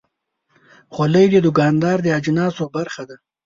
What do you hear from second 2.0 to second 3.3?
د اجناسو برخه ده.